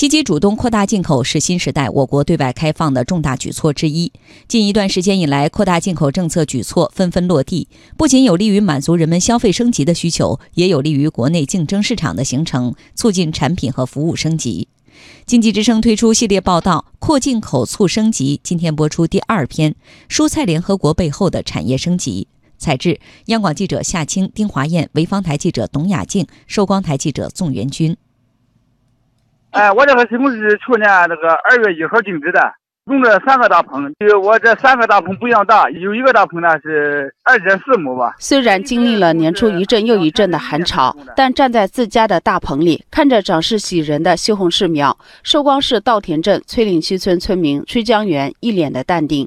[0.00, 4.10] 积极主动扩大进口是新时代我国对外开放的重大举措之一。
[4.48, 14.68] 近一段时间以来，扩大进口政策举措纷纷落地，不仅有利于满足人们消费升级的需求，也有利于国内竞争市场的形成，促进产品和服务升级。
[15.26, 19.74] 经济之声推出系列报道《扩进口促升级》，今天播出第二篇
[20.08, 22.26] “蔬菜联合国背后的产业升级”。
[22.56, 27.94] 采制：央广记者夏青、丁华燕，潍坊台记者董雅静，寿光台记者宋元军。
[29.52, 32.40] 哎，我这个西红柿是去年那个二月一号种植的，
[32.86, 33.92] 种了三个大棚。
[34.22, 38.14] 我这三个大棚不一样大，有一个大棚呢是二点四亩吧。
[38.18, 49.26] 虽然经历了年初一阵又一阵的寒潮，但站在自家的大棚里，看着长势喜人的西红柿苗，寿光市稻田镇崔岭西村村民崔江源一脸的淡定，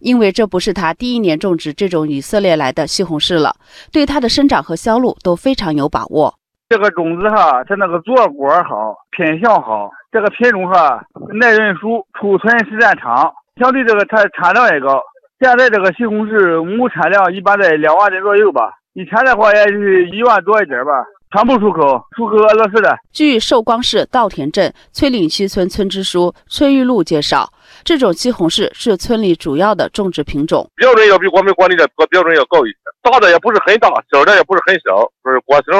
[0.00, 3.56] 因为这不是他第一年种植这种以色列来的西红柿了，
[3.90, 6.34] 对它的生长和销路都非常有把握。
[6.68, 9.90] 这个种子哈，它那个坐果好，品相好。
[10.10, 11.02] 这个品种哈，
[11.38, 15.00] 耐运输，储存时间长，相对这个它产量也高。
[15.40, 20.92] 现在这个西红柿亩产量一般在两万斤左右吧，以前的话也是一万多一点吧。
[21.32, 22.96] 全部出口，出口俄罗斯的。
[23.12, 27.50] 据寿光市稻田镇崔岭西村村支书崔玉禄介绍，
[27.82, 35.74] 这种西红柿是村里主要的种植品种，标准要比我们管理的标准要高一些，大的也不是很大，小的也不是很小，就是果形。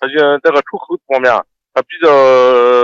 [0.00, 1.30] 它就这个出口方面，
[1.74, 2.08] 它比较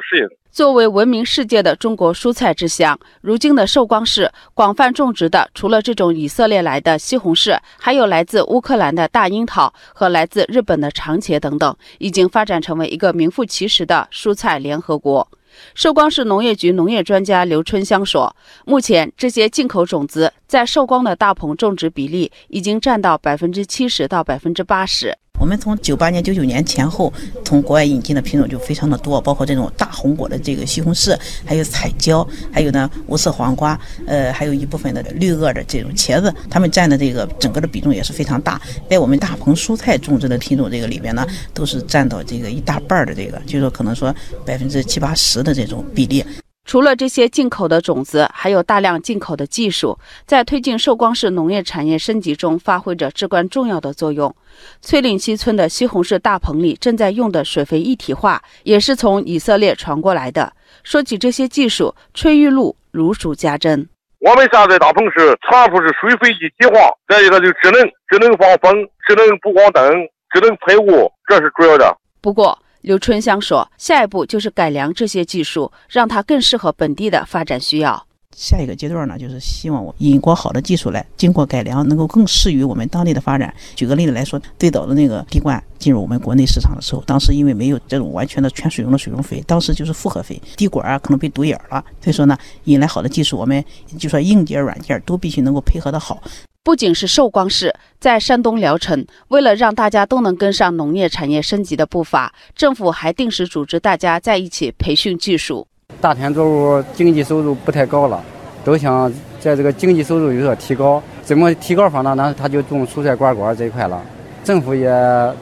[0.00, 0.28] 适应。
[0.52, 15.28] 作为闻名世界的中国蔬菜之乡，如今的寿光市广泛种植的，除了这种以色列来的西红柿，还有来自乌克兰的大樱桃和来自日本的长茄等等，已经发展成为一个名副其实的蔬菜联合国。
[15.74, 25.16] 寿光市农业局农业专家刘春香说，目前这些进口种子在寿光的大棚种植比例已经占到百分之七十到百分之八十。
[25.38, 27.12] 我们从九八年、九九年前后，
[27.44, 33.78] 从国外引进的品种就非常的多，包括这种大红果的这个西红柿，还有彩椒，还有呢无色黄瓜，
[34.08, 38.60] 呃，还有一部分的绿萼的这种茄子，它们占的这个整个的比重也是非常大。
[38.90, 41.24] 在我们大棚蔬菜种植的品种这个里边呢，
[41.54, 44.12] 都是占到这个一大半的这个，就是说可能说
[44.44, 46.24] 百分之七八十的这种比例。
[46.70, 54.32] 除了这些进口的种子，还有大量进口的技术，在推进寿光市农业产业升级中发挥着至关重要的作用。
[54.80, 60.52] 翠岭西村的西红柿大棚里正在用的水肥一体化，也是从以色列传过来的。
[60.84, 63.88] 说起这些技术，崔玉露如数家珍。
[64.20, 68.72] 我们现在大棚是全部是水肥一体化，再一个就智能、智能防风、
[69.08, 69.90] 智能补光灯、
[70.32, 71.96] 智能喷雾，这是主要的。
[72.20, 72.56] 不过。
[72.82, 78.06] 刘春香说：“下一步就是改良这些技术，让它更适合本地的发展需要。
[78.34, 83.52] 下一个阶段呢，就是希望我引过好的技术来，经过改良，能够更适于我们当地的发展。
[83.74, 91.84] 举个例子来说，最早的那个滴灌进入我们国内市场的时候，当时因为没有这种完全的全水溶的水溶肥，当时就是复合肥，滴管啊可能被堵眼了。
[92.00, 93.62] 所以说呢，引来好的技术，我们
[93.98, 96.22] 就说硬件、软件都必须能够配合的好。”
[96.62, 105.66] 不仅是寿光市，在山东聊城，为了让大家都能跟上农业产业升级的步伐，政府还定时组织大家在一起培训技术。
[106.02, 108.22] 大田作物经济收入不太高了，
[108.62, 109.10] 都想
[109.40, 111.02] 在这个经济收入有所提高。
[111.22, 112.14] 怎么提高法呢？
[112.14, 114.02] 那他就种蔬菜瓜果这一块了。
[114.44, 114.90] 政府也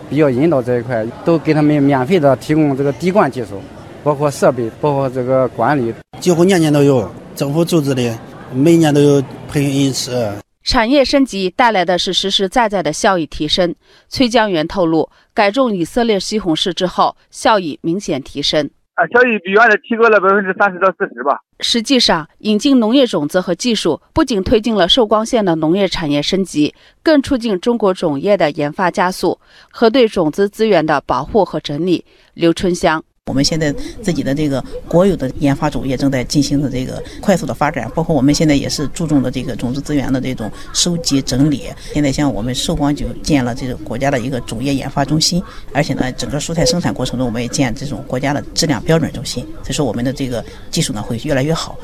[0.09, 3.61] 比较引导这一块，都给他们免费的提供这个滴灌技术，
[4.05, 8.17] 包括设备，包括这个管理，几乎年年都有政府组织的，
[8.55, 10.33] 每年都有培训一次。
[10.69, 13.75] 产业升级带来的是实实在在的效益提升。
[14.11, 18.69] 崔江源透露，改种以色列西红柿之后，效益明显提升。
[18.93, 21.41] 啊，效益比原来提高了百分之三十到四十吧。
[21.61, 29.41] 实际上，引进农业种子和技术，不仅推进了寿光县的农业产业升级，更促进中国种业的研发加速
[29.71, 32.05] 和对种子资源的保护和整理。
[32.35, 33.03] 刘春香。
[33.29, 33.71] 我们现在
[34.03, 41.65] 自己的这个国有的研发种业正在进行的这个快速的发展，包括我们现在也是注重的这个种子资源的这种收集整理。
[41.93, 45.43] 现在像我们寿光就建了这个国家的一个种业研发中心，
[45.75, 51.79] 而且呢，整个蔬菜生产过程中我们也建这种国家的质量标准中心，所以说我们的这个技术呢会越来越好。